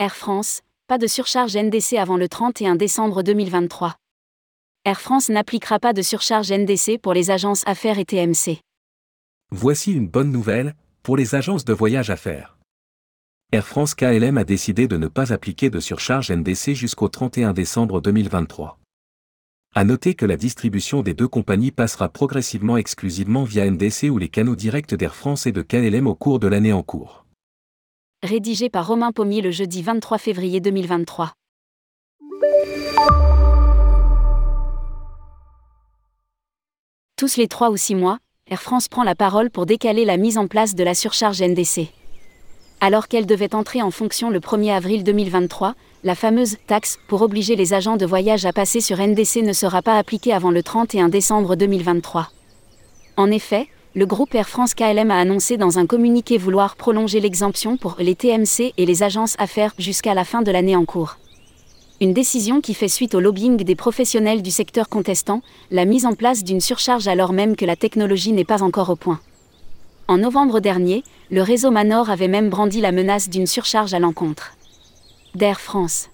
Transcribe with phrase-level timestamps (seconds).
[0.00, 3.96] Air France, pas de surcharge NDC avant le 31 décembre 2023.
[4.86, 8.62] Air France n'appliquera pas de surcharge NDC pour les agences affaires et TMC.
[9.50, 12.56] Voici une bonne nouvelle, pour les agences de voyage affaires.
[13.52, 18.00] Air France KLM a décidé de ne pas appliquer de surcharge NDC jusqu'au 31 décembre
[18.00, 18.78] 2023.
[19.74, 24.30] À noter que la distribution des deux compagnies passera progressivement exclusivement via NDC ou les
[24.30, 27.26] canaux directs d'Air France et de KLM au cours de l'année en cours.
[28.22, 31.32] Rédigé par Romain Pommier le jeudi 23 février 2023.
[37.16, 38.18] Tous les trois ou six mois,
[38.50, 41.88] Air France prend la parole pour décaler la mise en place de la surcharge NDC.
[42.82, 45.74] Alors qu'elle devait entrer en fonction le 1er avril 2023,
[46.04, 49.80] la fameuse taxe pour obliger les agents de voyage à passer sur NDC ne sera
[49.80, 52.28] pas appliquée avant le 31 décembre 2023.
[53.16, 57.76] En effet, le groupe Air France KLM a annoncé dans un communiqué vouloir prolonger l'exemption
[57.76, 61.18] pour les TMC et les agences affaires jusqu'à la fin de l'année en cours.
[62.00, 66.14] Une décision qui fait suite au lobbying des professionnels du secteur contestant, la mise en
[66.14, 69.20] place d'une surcharge alors même que la technologie n'est pas encore au point.
[70.06, 74.54] En novembre dernier, le réseau Manor avait même brandi la menace d'une surcharge à l'encontre
[75.34, 76.08] d'Air France.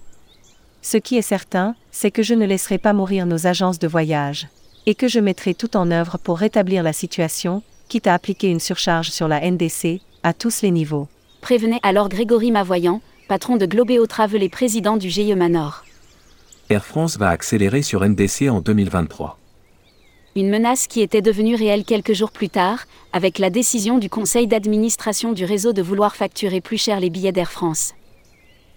[0.81, 4.47] Ce qui est certain, c'est que je ne laisserai pas mourir nos agences de voyage.
[4.89, 8.61] Et que je mettrai tout en œuvre pour rétablir la situation, quitte à appliquer une
[8.61, 11.09] surcharge sur la NDC, à tous les niveaux.
[11.41, 15.83] Prévenait alors Grégory Mavoyant, patron de Globéo Travel et président du GIE Manor.
[16.69, 19.37] Air France va accélérer sur NDC en 2023.
[20.37, 24.47] Une menace qui était devenue réelle quelques jours plus tard, avec la décision du conseil
[24.47, 27.93] d'administration du réseau de vouloir facturer plus cher les billets d'Air France.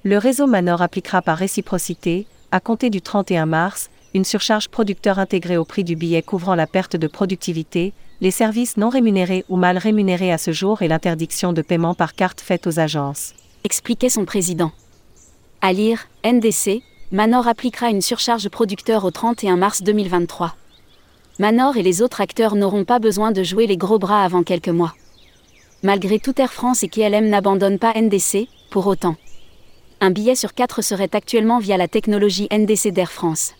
[0.02, 5.56] Le réseau Manor appliquera par réciprocité, à compter du 31 mars, une surcharge producteur intégrée
[5.56, 9.78] au prix du billet couvrant la perte de productivité, les services non rémunérés ou mal
[9.78, 13.34] rémunérés à ce jour et l'interdiction de paiement par carte faite aux agences.
[13.64, 14.72] Expliquait son président.
[15.60, 16.82] À lire, NDC,
[17.12, 20.54] Manor appliquera une surcharge producteur au 31 mars 2023.
[21.38, 24.68] Manor et les autres acteurs n'auront pas besoin de jouer les gros bras avant quelques
[24.68, 24.94] mois.
[25.82, 29.16] Malgré tout Air France et KLM n'abandonnent pas NDC, pour autant.
[30.00, 33.54] Un billet sur quatre serait actuellement via la technologie NDC d'Air France.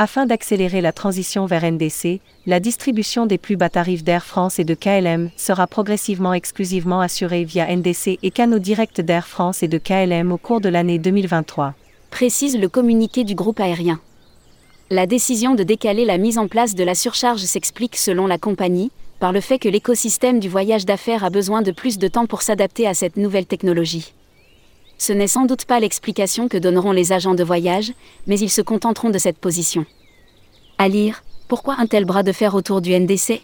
[0.00, 4.64] Afin d'accélérer la transition vers NDC, la distribution des plus bas tarifs d'Air France et
[4.64, 9.76] de KLM sera progressivement exclusivement assurée via NDC et canaux directs d'Air France et de
[9.76, 11.74] KLM au cours de l'année 2023.
[12.10, 13.98] Précise le communiqué du groupe aérien.
[14.88, 18.92] La décision de décaler la mise en place de la surcharge s'explique selon la compagnie,
[19.18, 22.42] par le fait que l'écosystème du voyage d'affaires a besoin de plus de temps pour
[22.42, 24.12] s'adapter à cette nouvelle technologie.
[24.98, 27.92] Ce n'est sans doute pas l'explication que donneront les agents de voyage,
[28.26, 29.86] mais ils se contenteront de cette position.
[30.76, 33.42] À lire, pourquoi un tel bras de fer autour du NDC